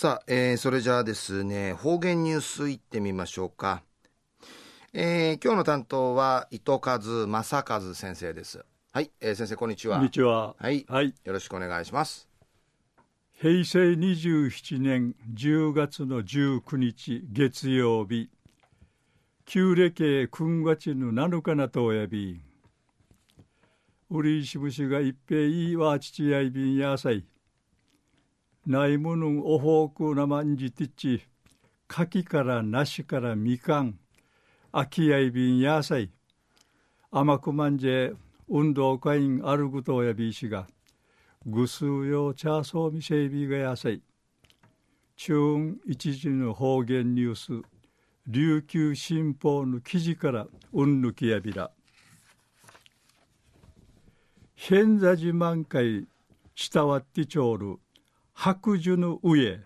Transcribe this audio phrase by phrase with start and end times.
[0.00, 3.82] さあ、えー、それじゃあですね、方言ニュースいってみましょうか。
[4.92, 8.64] えー、今日の担当は糸数正和先生です。
[8.92, 9.96] はい、えー、先生こんにちは。
[9.96, 10.54] こんにちは。
[10.56, 12.28] はい、はい、よろしくお願いします。
[13.32, 18.30] 平成27年10月の19日月曜日、
[19.46, 22.40] 旧暦君がちぬ7日なとおやび、
[24.10, 27.24] うりしぶしが一平いいわ父やいびんやさい。
[28.68, 31.22] ないものおほうくなまんじてっち、
[31.86, 33.98] 柿から梨からみかん、
[34.72, 36.10] 秋やいびんやさい、
[37.10, 38.12] 甘くまんじえ、
[38.46, 40.68] 運動会員あるぐとやびしが、
[41.46, 44.02] ぐすうよ茶そうみせいびがやさい、
[45.16, 45.34] 中
[45.86, 47.66] 一時の方言ニュース、
[48.26, 51.70] 琉球新報の記事からうんぬきやびら。
[54.54, 56.06] 変座自慢会
[56.70, 57.78] 伝わってちょうる
[58.40, 59.58] 白樹の上、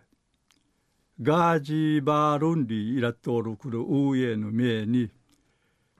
[1.20, 5.10] ガージーバールンリーイラットールクル上の名に、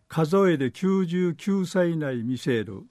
[0.09, 2.85] 数えで99歳内見せる、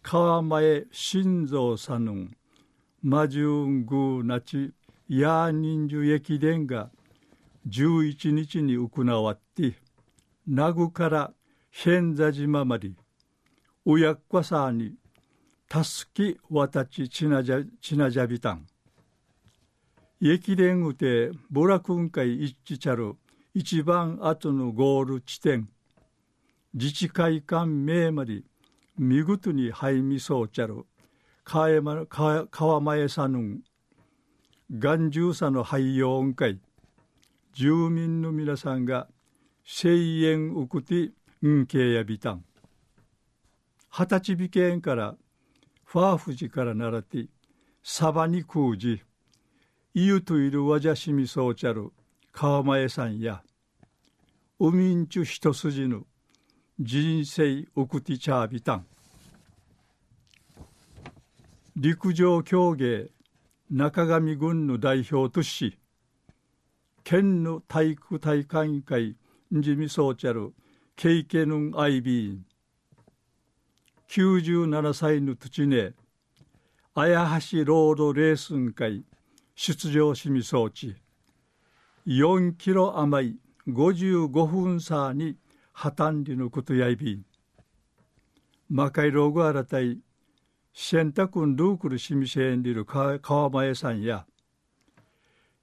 [0.00, 2.36] 川前心臓さぬん、
[3.02, 4.72] マジュングーナチ、
[5.06, 6.88] ヤーニンジュ駅伝が
[7.68, 9.74] 11日に行わって、
[10.46, 11.34] 名護から
[11.70, 12.92] 変座島まで、
[13.84, 14.94] うやっかさに
[15.72, 18.66] 助きわたちちなじゃちなじゃびたん。
[20.20, 23.14] 駅伝うてボラ君会一致ちゃる
[23.54, 25.70] 一番後のゴール地点。
[26.74, 28.42] 自治会館名まで
[28.98, 30.84] 見事にはいみそうちゃる
[31.44, 31.80] 川
[32.80, 33.62] 前さぬん。
[34.70, 36.60] 眼中さの廃用音会。
[37.54, 39.08] 住民の皆さんが
[39.64, 41.12] 声援うくて
[41.46, 42.44] んけやびたん。
[43.90, 45.16] 二十歳美県から
[45.92, 47.26] ファーフジから習って、
[47.82, 49.02] サバに空じ、
[49.92, 51.92] イユといるわじゃしみそうちゃる。
[52.32, 53.42] 川前さんや、
[54.58, 56.04] ウミンチュ一筋の。
[56.80, 58.86] 人生ウクティチャービタン。
[61.76, 63.10] 陸上競技。
[63.68, 65.76] 中上軍の代表とし、
[67.04, 69.16] 県の体育大会委会。
[69.54, 70.54] んじみそうちゃる。
[70.96, 72.46] 経験のアイビーン。
[74.14, 75.94] 97歳の土ね、
[76.94, 77.18] 綾
[77.50, 79.06] 橋ロードレースン会
[79.54, 80.94] 出場しみ装置、
[82.06, 85.38] 4キロ余い55分差に
[85.72, 87.24] 破綻りのことやいびん。
[88.68, 89.98] 魔界ローグあらたい、
[90.74, 94.26] 洗濯んルークルしみせんりる川前さんや、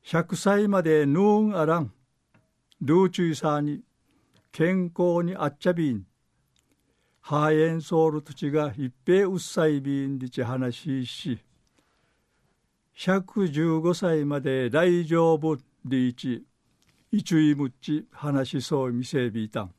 [0.03, 1.93] 100歳までヌーンあらん、
[2.81, 3.83] ルーチュイさに
[4.51, 6.08] 健康にあっちゃびん、
[7.29, 11.39] ハーエンソール土地が一平うっさいびんりち話しし、
[12.97, 16.43] 115歳まで大丈夫りち、
[17.11, 19.71] 一位むっち話しそうみせびたん。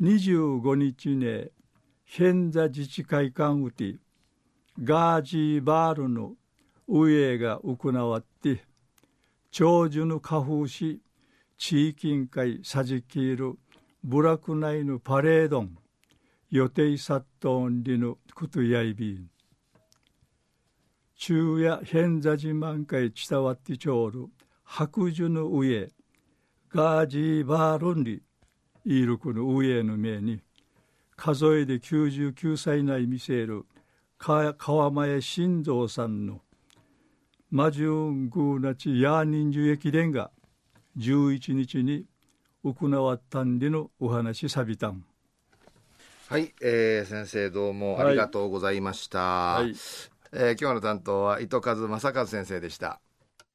[0.00, 1.50] 25日ね、
[2.04, 3.94] 変座自治会館うて、
[4.82, 6.32] ガージーバールの
[6.88, 8.64] 上が行わって、
[9.52, 11.00] 長寿の花風し、
[11.56, 13.56] 地域委員会さじきる
[14.02, 15.76] ブラクナイヌパレードン
[16.50, 19.30] 予定サットンリヌクトヤイビン
[21.14, 24.26] 昼夜変座自慢会伝わってちょうる
[24.64, 25.90] 白樹の上
[26.70, 28.22] ガージーバーロンリ
[28.86, 30.40] イルクの上の目に
[31.14, 33.66] 数えで99歳内見せる
[34.16, 36.40] 川前新蔵さんの
[37.50, 40.30] マジュングーナチヤーニンジュ駅伝が
[40.96, 42.06] 11日に
[42.62, 45.04] 行わったんでのお話さびたん。
[46.28, 49.18] はい、えー、先生どうもありがとうございました。
[49.18, 49.74] はい、
[50.32, 53.00] えー、今日の担当は糸数正和先生でした。